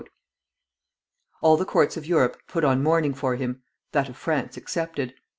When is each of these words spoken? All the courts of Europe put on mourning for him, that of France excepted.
All 1.43 1.57
the 1.57 1.63
courts 1.63 1.95
of 1.95 2.07
Europe 2.07 2.41
put 2.47 2.63
on 2.63 2.81
mourning 2.81 3.13
for 3.13 3.35
him, 3.35 3.61
that 3.91 4.09
of 4.09 4.17
France 4.17 4.57
excepted. 4.57 5.13